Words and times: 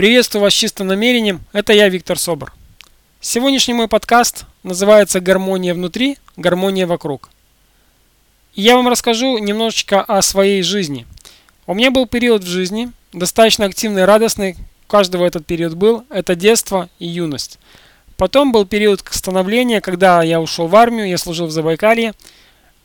Приветствую 0.00 0.40
вас 0.40 0.54
с 0.54 0.56
чистым 0.56 0.86
намерением, 0.86 1.42
это 1.52 1.74
я, 1.74 1.86
Виктор 1.90 2.18
Собор. 2.18 2.54
Сегодняшний 3.20 3.74
мой 3.74 3.86
подкаст 3.86 4.46
называется 4.62 5.20
«Гармония 5.20 5.74
внутри, 5.74 6.16
гармония 6.38 6.86
вокруг». 6.86 7.28
Я 8.54 8.76
вам 8.76 8.88
расскажу 8.88 9.36
немножечко 9.36 10.00
о 10.00 10.22
своей 10.22 10.62
жизни. 10.62 11.04
У 11.66 11.74
меня 11.74 11.90
был 11.90 12.06
период 12.06 12.44
в 12.44 12.46
жизни, 12.46 12.90
достаточно 13.12 13.66
активный, 13.66 14.06
радостный, 14.06 14.56
у 14.86 14.90
каждого 14.90 15.26
этот 15.26 15.44
период 15.44 15.74
был, 15.74 16.06
это 16.08 16.34
детство 16.34 16.88
и 16.98 17.06
юность. 17.06 17.58
Потом 18.16 18.52
был 18.52 18.64
период 18.64 19.04
становления, 19.10 19.82
когда 19.82 20.22
я 20.22 20.40
ушел 20.40 20.66
в 20.66 20.76
армию, 20.76 21.10
я 21.10 21.18
служил 21.18 21.46
в 21.46 21.50
Забайкалье, 21.50 22.14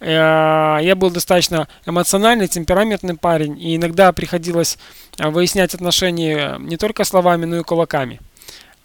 я 0.01 0.93
был 0.95 1.09
достаточно 1.09 1.67
эмоциональный, 1.85 2.47
темпераментный 2.47 3.15
парень, 3.15 3.59
и 3.59 3.75
иногда 3.75 4.11
приходилось 4.11 4.77
э, 5.17 5.29
выяснять 5.29 5.73
отношения 5.73 6.57
не 6.59 6.77
только 6.77 7.05
словами, 7.05 7.45
но 7.45 7.57
и 7.57 7.63
кулаками. 7.63 8.19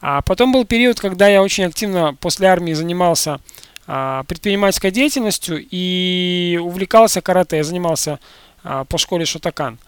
А 0.01 0.23
потом 0.23 0.53
был 0.53 0.65
период, 0.65 0.99
когда 1.01 1.29
я 1.29 1.43
очень 1.43 1.65
активно 1.65 2.15
после 2.15 2.49
армии 2.49 2.73
занимался 2.73 3.41
а, 3.87 4.23
предпринимательской 4.25 4.91
деятельностью 4.91 5.67
и 5.71 6.59
увлекался 6.63 7.21
карате. 7.21 7.59
Я 7.59 7.65
занимался 7.65 8.19
а, 8.65 8.85
по 8.85 8.97
школе 8.97 9.27
Шотакан. 9.27 9.79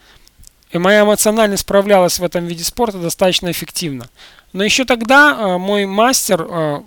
И 0.71 0.79
моя 0.79 1.03
эмоциональность 1.03 1.63
справлялась 1.63 2.19
в 2.19 2.25
этом 2.25 2.47
виде 2.47 2.65
спорта 2.65 2.99
достаточно 2.99 3.51
эффективно. 3.51 4.09
Но 4.53 4.65
еще 4.65 4.85
тогда 4.85 5.57
мой 5.59 5.87
мастер 5.87 6.83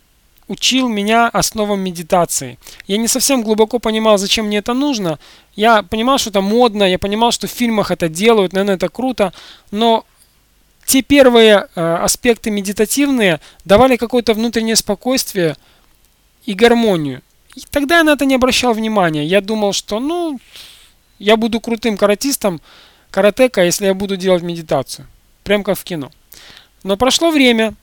учил 0.47 0.87
меня 0.87 1.27
основам 1.27 1.79
медитации. 1.81 2.59
Я 2.87 2.97
не 2.97 3.07
совсем 3.07 3.41
глубоко 3.41 3.79
понимал, 3.79 4.17
зачем 4.17 4.45
мне 4.45 4.57
это 4.57 4.73
нужно. 4.73 5.19
Я 5.55 5.83
понимал, 5.83 6.17
что 6.17 6.29
это 6.29 6.41
модно, 6.41 6.83
я 6.83 6.99
понимал, 6.99 7.31
что 7.31 7.47
в 7.47 7.51
фильмах 7.51 7.91
это 7.91 8.09
делают, 8.09 8.53
наверное, 8.53 8.75
это 8.75 8.89
круто, 8.89 9.33
но 9.71 10.05
те 10.85 11.01
первые 11.01 11.67
э, 11.75 11.95
аспекты 11.95 12.51
медитативные 12.51 13.39
давали 13.63 13.95
какое-то 13.95 14.33
внутреннее 14.33 14.75
спокойствие 14.75 15.55
и 16.45 16.53
гармонию. 16.53 17.21
И 17.55 17.61
тогда 17.71 17.97
я 17.97 18.03
на 18.03 18.11
это 18.11 18.25
не 18.25 18.35
обращал 18.35 18.73
внимания. 18.73 19.25
Я 19.25 19.41
думал, 19.41 19.73
что, 19.73 19.99
ну, 19.99 20.39
я 21.17 21.37
буду 21.37 21.59
крутым 21.59 21.97
каратистом, 21.97 22.61
каратека, 23.09 23.63
если 23.63 23.85
я 23.85 23.93
буду 23.93 24.15
делать 24.17 24.43
медитацию. 24.43 25.07
Прям 25.43 25.63
как 25.63 25.77
в 25.77 25.83
кино. 25.83 26.11
Но 26.83 26.97
прошло 26.97 27.31
время, 27.31 27.73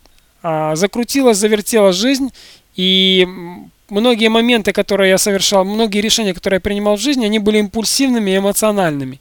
закрутилась, 0.42 1.38
завертела 1.38 1.92
жизнь, 1.92 2.32
и 2.74 3.26
многие 3.88 4.28
моменты, 4.28 4.72
которые 4.72 5.10
я 5.10 5.18
совершал, 5.18 5.64
многие 5.64 6.00
решения, 6.00 6.34
которые 6.34 6.56
я 6.58 6.60
принимал 6.60 6.96
в 6.96 7.00
жизни, 7.00 7.26
они 7.26 7.38
были 7.38 7.58
импульсивными 7.58 8.30
и 8.30 8.38
эмоциональными. 8.38 9.20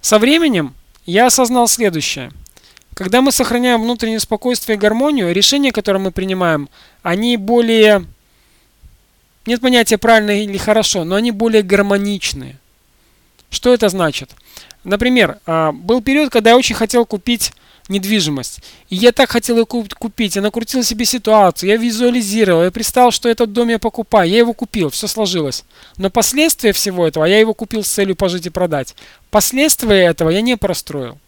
Со 0.00 0.18
временем 0.18 0.74
я 1.06 1.26
осознал 1.26 1.68
следующее. 1.68 2.30
Когда 2.94 3.22
мы 3.22 3.32
сохраняем 3.32 3.82
внутреннее 3.82 4.20
спокойствие 4.20 4.76
и 4.76 4.78
гармонию, 4.78 5.32
решения, 5.32 5.72
которые 5.72 6.02
мы 6.02 6.10
принимаем, 6.10 6.68
они 7.02 7.36
более... 7.36 8.04
Нет 9.46 9.60
понятия 9.60 9.96
правильно 9.96 10.42
или 10.42 10.58
хорошо, 10.58 11.04
но 11.04 11.16
они 11.16 11.30
более 11.30 11.62
гармоничные. 11.62 12.58
Что 13.48 13.72
это 13.72 13.88
значит? 13.88 14.30
Например, 14.84 15.38
а, 15.46 15.72
был 15.72 16.02
период, 16.02 16.30
когда 16.30 16.50
я 16.50 16.56
очень 16.56 16.74
хотел 16.74 17.06
купить 17.06 17.52
недвижимость. 17.90 18.60
И 18.88 18.96
я 18.96 19.12
так 19.12 19.30
хотел 19.30 19.58
ее 19.58 19.66
купить, 19.66 20.36
я 20.36 20.42
накрутил 20.42 20.82
себе 20.82 21.04
ситуацию, 21.04 21.70
я 21.70 21.76
визуализировал, 21.76 22.64
я 22.64 22.70
представил, 22.70 23.10
что 23.10 23.28
этот 23.28 23.52
дом 23.52 23.68
я 23.68 23.78
покупаю, 23.78 24.30
я 24.30 24.38
его 24.38 24.54
купил, 24.54 24.88
все 24.88 25.06
сложилось. 25.06 25.64
Но 25.98 26.08
последствия 26.08 26.72
всего 26.72 27.06
этого, 27.06 27.24
я 27.24 27.38
его 27.38 27.52
купил 27.52 27.84
с 27.84 27.88
целью 27.88 28.16
пожить 28.16 28.46
и 28.46 28.50
продать. 28.50 28.94
Последствия 29.30 30.06
этого 30.06 30.30
я 30.30 30.40
не 30.40 30.56
простроил. 30.56 31.18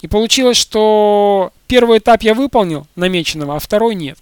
И 0.00 0.08
получилось, 0.08 0.56
что 0.56 1.52
первый 1.66 1.98
этап 1.98 2.22
я 2.22 2.34
выполнил 2.34 2.86
намеченного, 2.96 3.56
а 3.56 3.58
второй 3.58 3.94
нет. 3.94 4.18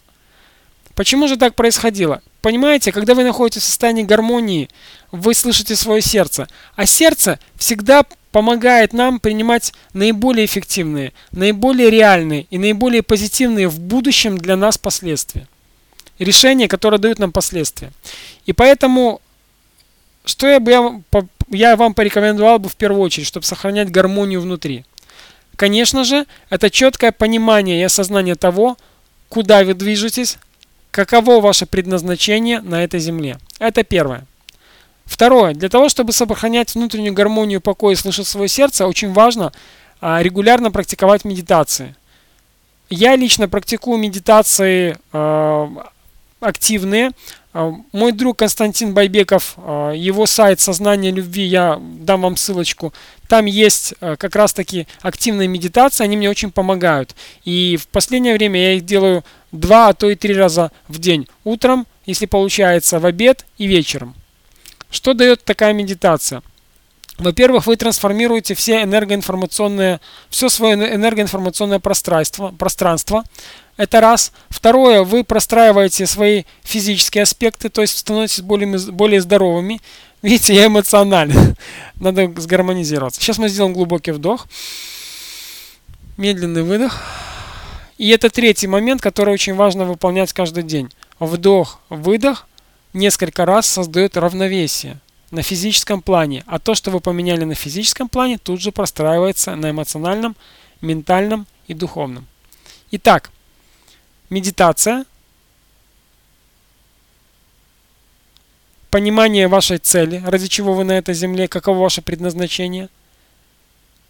Почему 0.95 1.27
же 1.27 1.36
так 1.36 1.55
происходило? 1.55 2.23
Понимаете, 2.43 2.91
когда 2.91 3.15
вы 3.15 3.23
находитесь 3.23 3.62
в 3.62 3.67
состоянии 3.67 4.03
гармонии, 4.03 4.69
вы 5.13 5.33
слышите 5.33 5.77
свое 5.77 6.03
сердце. 6.03 6.48
А 6.75 6.86
сердце 6.86 7.39
всегда 7.55 8.05
помогает 8.33 8.92
нам 8.92 9.20
принимать 9.20 9.73
наиболее 9.92 10.45
эффективные, 10.45 11.13
наиболее 11.31 11.89
реальные 11.89 12.48
и 12.51 12.58
наиболее 12.58 13.05
позитивные 13.05 13.69
в 13.69 13.79
будущем 13.79 14.39
для 14.39 14.57
нас 14.57 14.77
последствия. 14.77 15.47
Решения, 16.19 16.67
которые 16.67 16.98
дают 16.98 17.20
нам 17.20 17.31
последствия. 17.31 17.92
И 18.45 18.52
поэтому, 18.52 19.20
что 20.25 20.48
я, 20.48 20.58
бы 20.58 20.73
я, 20.73 21.01
я 21.48 21.77
вам 21.77 21.95
порекомендовал 21.95 22.58
бы 22.58 22.69
в 22.69 22.75
первую 22.75 23.02
очередь, 23.02 23.29
чтобы 23.29 23.47
сохранять 23.47 23.91
гармонию 23.92 24.41
внутри. 24.41 24.85
Конечно 25.55 26.02
же, 26.02 26.27
это 26.51 26.70
четкое 26.70 27.13
понимание 27.13 27.81
и 27.81 27.85
осознание 27.85 28.35
того, 28.35 28.77
куда 29.29 29.63
вы 29.63 29.75
движетесь, 29.75 30.39
каково 30.92 31.41
ваше 31.41 31.67
предназначение 31.67 32.61
на 32.61 32.85
этой 32.85 33.01
земле. 33.01 33.39
Это 33.58 33.83
первое. 33.83 34.25
Второе. 35.05 35.55
Для 35.55 35.69
того, 35.69 35.89
чтобы 35.89 36.13
сохранять 36.13 36.75
внутреннюю 36.75 37.14
гармонию, 37.14 37.61
покой 37.61 37.95
и 37.95 37.97
слышать 37.97 38.29
свое 38.29 38.47
сердце, 38.47 38.86
очень 38.86 39.13
важно 39.13 39.52
а, 40.01 40.23
регулярно 40.23 40.70
практиковать 40.70 41.25
медитации. 41.25 41.97
Я 42.89 43.17
лично 43.17 43.48
практикую 43.48 43.98
медитации 43.98 44.98
а, 45.13 45.70
активные. 46.41 47.13
А, 47.55 47.73
мой 47.92 48.13
друг 48.13 48.39
Константин 48.39 48.92
Байбеков, 48.92 49.57
его 49.57 50.27
сайт 50.27 50.61
«Сознание 50.61 51.11
любви», 51.11 51.45
я 51.45 51.81
дам 51.81 52.20
вам 52.20 52.36
ссылочку. 52.36 52.92
Там 53.29 53.47
есть 53.47 53.95
как 54.01 54.36
раз 54.36 54.52
таки 54.52 54.86
активные 55.01 55.48
медитации, 55.48 56.05
они 56.05 56.19
мне 56.19 56.29
очень 56.29 56.51
помогают. 56.51 57.17
И 57.45 57.79
в 57.81 57.89
последнее 57.89 58.35
время 58.35 58.61
я 58.61 58.73
их 58.75 58.85
делаю 58.85 59.25
два, 59.52 59.89
а 59.89 59.95
то 59.95 60.11
и 60.11 60.14
три 60.14 60.35
раза 60.35 60.73
в 60.89 60.98
день. 60.98 61.29
Утром, 61.45 61.86
если 62.07 62.27
получается, 62.27 62.98
в 62.98 63.07
обед 63.07 63.46
и 63.58 63.67
вечером. 63.67 64.14
Что 64.90 65.14
дает 65.14 65.45
такая 65.45 65.73
медитация? 65.73 66.42
Во-первых, 67.18 67.67
вы 67.67 67.77
трансформируете 67.77 68.55
все 68.55 68.83
энергоинформационные, 68.83 70.01
все 70.29 70.48
свое 70.48 70.74
энергоинформационное 70.74 71.79
пространство, 71.79 72.55
пространство. 72.58 73.23
Это 73.77 74.01
раз. 74.01 74.33
Второе, 74.48 75.02
вы 75.02 75.23
простраиваете 75.23 76.07
свои 76.07 76.45
физические 76.63 77.23
аспекты, 77.23 77.69
то 77.69 77.83
есть 77.83 77.98
становитесь 77.98 78.40
более, 78.40 78.79
более 78.90 79.20
здоровыми. 79.20 79.80
Видите, 80.23 80.55
я 80.55 80.67
эмоционален. 80.67 81.57
Надо 81.96 82.33
сгармонизироваться. 82.36 83.20
Сейчас 83.20 83.39
мы 83.39 83.48
сделаем 83.48 83.73
глубокий 83.73 84.13
вдох. 84.13 84.46
Медленный 86.17 86.63
выдох. 86.63 87.02
И 88.02 88.08
это 88.08 88.30
третий 88.30 88.67
момент, 88.67 89.01
который 89.01 89.33
очень 89.33 89.55
важно 89.55 89.85
выполнять 89.85 90.33
каждый 90.33 90.64
день. 90.64 90.92
Вдох, 91.20 91.79
выдох, 91.89 92.48
несколько 92.92 93.46
раз 93.46 93.68
создает 93.68 94.17
равновесие 94.17 94.98
на 95.30 95.42
физическом 95.42 96.02
плане, 96.02 96.42
а 96.48 96.58
то, 96.58 96.74
что 96.74 96.90
вы 96.90 96.98
поменяли 96.98 97.45
на 97.45 97.55
физическом 97.55 98.08
плане, 98.08 98.39
тут 98.39 98.61
же 98.61 98.73
простраивается 98.73 99.55
на 99.55 99.70
эмоциональном, 99.70 100.35
ментальном 100.80 101.46
и 101.68 101.74
духовном. 101.74 102.27
Итак, 102.90 103.30
медитация, 104.30 105.05
понимание 108.90 109.46
вашей 109.46 109.79
цели, 109.79 110.20
ради 110.27 110.48
чего 110.48 110.74
вы 110.74 110.83
на 110.83 110.98
этой 110.98 111.14
земле, 111.14 111.46
каково 111.46 111.79
ваше 111.79 112.02
предназначение, 112.02 112.89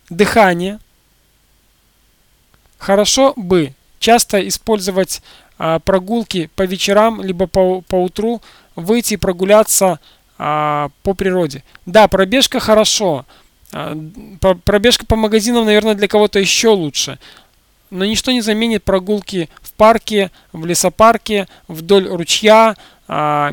дыхание. 0.09 0.79
Хорошо 2.79 3.35
бы 3.37 3.75
часто 4.03 4.47
использовать 4.47 5.23
а, 5.59 5.79
прогулки 5.79 6.51
по 6.57 6.63
вечерам, 6.63 7.23
либо 7.23 7.47
по, 7.47 7.81
по 7.83 7.95
утру, 7.95 8.43
выйти 8.77 9.15
и 9.15 9.17
прогуляться 9.17 10.01
а, 10.37 10.91
по 11.03 11.15
природе. 11.15 11.63
Да, 11.87 12.09
пробежка 12.09 12.61
хорошо. 12.61 13.25
А, 13.73 13.97
пробежка 14.65 15.07
по 15.07 15.17
магазинам, 15.17 15.65
наверное, 15.65 15.95
для 15.95 16.09
кого-то 16.09 16.39
еще 16.39 16.69
лучше. 16.69 17.19
Но 17.93 18.07
ничто 18.07 18.33
не 18.33 18.41
заменит 18.41 18.85
прогулки 18.85 19.51
в 19.61 19.75
парке, 19.75 20.31
в 20.55 20.65
лесопарке, 20.65 21.47
вдоль 21.69 22.09
ручья, 22.09 22.75
а, 23.07 23.53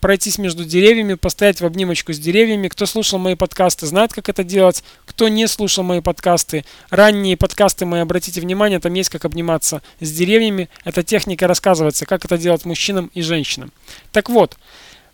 пройтись 0.00 0.38
между 0.38 0.64
деревьями, 0.64 1.14
постоять 1.14 1.60
в 1.60 1.64
обнимочку 1.64 2.12
с 2.12 2.18
деревьями. 2.18 2.66
Кто 2.66 2.84
слушал 2.84 3.20
мои 3.20 3.36
подкасты, 3.36 3.86
знает, 3.86 4.12
как 4.12 4.28
это 4.28 4.42
делать. 4.42 4.82
Кто 5.04 5.28
не 5.28 5.46
слушал 5.46 5.84
мои 5.84 6.00
подкасты, 6.00 6.64
ранние 6.90 7.36
подкасты 7.36 7.86
мои, 7.86 8.00
обратите 8.00 8.40
внимание, 8.40 8.80
там 8.80 8.92
есть 8.94 9.08
как 9.08 9.24
обниматься 9.24 9.82
с 10.00 10.10
деревьями. 10.10 10.68
Эта 10.84 11.04
техника 11.04 11.46
рассказывается, 11.46 12.06
как 12.06 12.24
это 12.24 12.36
делать 12.38 12.64
мужчинам 12.64 13.12
и 13.14 13.22
женщинам. 13.22 13.70
Так 14.10 14.28
вот, 14.28 14.56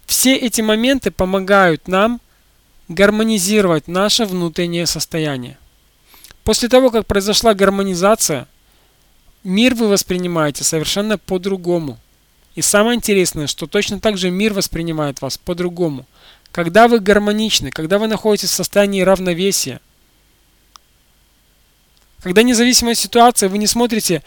все 0.06 0.34
эти 0.34 0.62
моменты 0.62 1.10
помогают 1.10 1.88
нам 1.88 2.22
гармонизировать 2.88 3.86
наше 3.86 4.24
внутреннее 4.24 4.86
состояние. 4.86 5.58
После 6.42 6.70
того, 6.70 6.88
как 6.88 7.06
произошла 7.06 7.52
гармонизация, 7.52 8.48
мир 9.44 9.74
вы 9.74 9.88
воспринимаете 9.88 10.64
совершенно 10.64 11.18
по-другому. 11.18 11.98
И 12.54 12.62
самое 12.62 12.96
интересное, 12.96 13.46
что 13.46 13.66
точно 13.66 13.98
так 13.98 14.18
же 14.18 14.30
мир 14.30 14.52
воспринимает 14.52 15.20
вас 15.22 15.38
по-другому. 15.38 16.06
Когда 16.50 16.86
вы 16.86 17.00
гармоничны, 17.00 17.70
когда 17.70 17.98
вы 17.98 18.08
находитесь 18.08 18.50
в 18.50 18.54
состоянии 18.54 19.00
равновесия, 19.00 19.80
Когда 22.22 22.44
независимая 22.44 22.94
ситуация, 22.94 23.48
вы 23.48 23.58
не 23.58 23.66
смотрите 23.66 24.22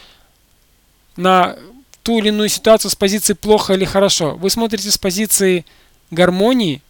на 1.15 1.57
ту 2.03 2.19
или 2.19 2.27
иную 2.27 2.49
ситуацию 2.49 2.91
с 2.91 2.95
позиции 2.95 3.33
плохо 3.33 3.73
или 3.73 3.85
хорошо. 3.85 4.35
Вы 4.35 4.49
смотрите 4.49 4.91
с 4.91 4.97
позиции 4.97 5.65
гармонии, 6.11 6.81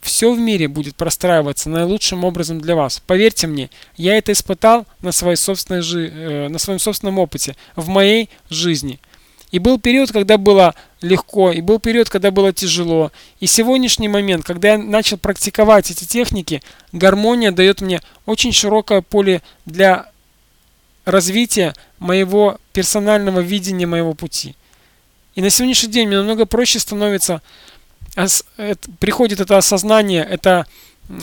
все 0.00 0.32
в 0.32 0.38
мире 0.38 0.68
будет 0.68 0.96
простраиваться 0.96 1.68
наилучшим 1.68 2.24
образом 2.24 2.60
для 2.60 2.76
вас. 2.76 3.02
Поверьте 3.06 3.46
мне, 3.46 3.70
я 3.96 4.16
это 4.16 4.32
испытал 4.32 4.86
на, 5.00 5.12
своей 5.12 5.36
собственной 5.36 5.82
жи 5.82 6.08
э, 6.08 6.48
на 6.48 6.58
своем 6.58 6.78
собственном 6.78 7.18
опыте, 7.18 7.56
в 7.76 7.88
моей 7.88 8.30
жизни. 8.50 9.00
И 9.50 9.58
был 9.58 9.80
период, 9.80 10.12
когда 10.12 10.36
было 10.36 10.74
легко, 11.00 11.52
и 11.52 11.60
был 11.60 11.78
период, 11.78 12.10
когда 12.10 12.30
было 12.30 12.52
тяжело. 12.52 13.12
И 13.40 13.46
сегодняшний 13.46 14.08
момент, 14.08 14.44
когда 14.44 14.72
я 14.72 14.78
начал 14.78 15.16
практиковать 15.16 15.90
эти 15.90 16.04
техники, 16.04 16.62
гармония 16.92 17.50
дает 17.50 17.80
мне 17.80 18.00
очень 18.26 18.52
широкое 18.52 19.00
поле 19.00 19.42
для 19.64 20.10
развития 21.06 21.74
моего 21.98 22.58
персонального 22.72 23.40
видения 23.40 23.86
моего 23.86 24.12
пути. 24.12 24.54
И 25.34 25.40
на 25.40 25.50
сегодняшний 25.50 25.90
день 25.90 26.08
мне 26.08 26.18
намного 26.18 26.44
проще 26.44 26.78
становится, 26.78 27.42
приходит 28.98 29.40
это 29.40 29.58
осознание, 29.58 30.24
это 30.24 30.66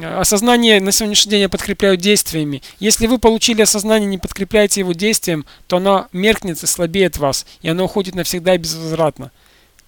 осознание 0.01 0.81
на 0.81 0.91
сегодняшний 0.91 1.31
день 1.31 1.41
я 1.41 1.49
подкрепляю 1.49 1.97
действиями. 1.97 2.61
Если 2.79 3.07
вы 3.07 3.19
получили 3.19 3.61
осознание, 3.61 4.07
не 4.07 4.17
подкрепляете 4.17 4.81
его 4.81 4.93
действием, 4.93 5.45
то 5.67 5.77
оно 5.77 6.07
меркнет 6.11 6.61
и 6.63 6.67
слабеет 6.67 7.17
вас, 7.17 7.45
и 7.61 7.69
оно 7.69 7.85
уходит 7.85 8.15
навсегда 8.15 8.55
и 8.55 8.57
безвозвратно. 8.57 9.31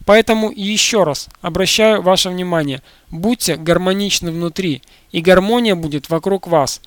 Поэтому 0.05 0.51
еще 0.51 1.03
раз 1.03 1.27
обращаю 1.41 2.01
ваше 2.01 2.29
внимание, 2.29 2.81
будьте 3.09 3.57
гармоничны 3.57 4.31
внутри, 4.31 4.81
и 5.11 5.21
гармония 5.21 5.75
будет 5.75 6.09
вокруг 6.09 6.47
вас. 6.47 6.81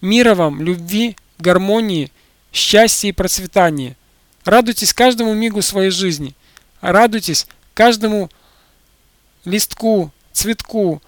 Мира 0.00 0.34
вам, 0.34 0.60
любви, 0.60 1.16
гармонии, 1.38 2.10
счастья 2.52 3.08
и 3.08 3.12
процветания. 3.12 3.96
Радуйтесь 4.44 4.92
каждому 4.92 5.32
мигу 5.34 5.62
своей 5.62 5.90
жизни. 5.90 6.34
Радуйтесь 6.80 7.46
каждому 7.72 8.30
листку, 9.44 10.10
цветку, 10.32 11.02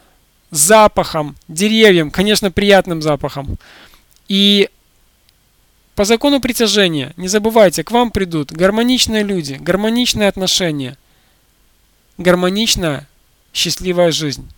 запахом, 0.51 1.37
деревьям, 1.49 2.11
конечно, 2.11 2.51
приятным 2.51 3.03
запахом. 3.03 3.59
И 4.29 4.69
по 5.95 6.05
закону 6.05 6.41
притяжения, 6.41 7.13
не 7.17 7.29
забывайте, 7.29 7.83
к 7.83 7.91
вам 7.91 8.11
придут 8.11 8.53
гармоничные 8.53 9.23
люди, 9.23 9.55
гармоничные 9.55 10.29
отношения, 10.29 10.97
гармоничная, 12.19 13.09
счастливая 13.53 14.13
жизнь. 14.13 14.49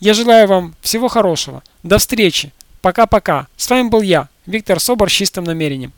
Я 0.00 0.12
желаю 0.12 0.46
вам 0.46 0.74
всего 0.82 1.08
хорошего. 1.08 1.62
До 1.82 1.98
встречи. 1.98 2.52
Пока-пока. 2.82 3.48
С 3.56 3.68
вами 3.70 3.88
был 3.88 4.02
я, 4.02 4.28
Виктор 4.44 4.78
Собор 4.78 5.10
с 5.10 5.14
чистым 5.14 5.44
намерением. 5.44 5.92